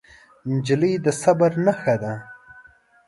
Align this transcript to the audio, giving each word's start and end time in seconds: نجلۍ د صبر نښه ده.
نجلۍ 0.51 0.93
د 1.05 1.07
صبر 1.21 1.51
نښه 1.65 1.95
ده. 2.01 2.13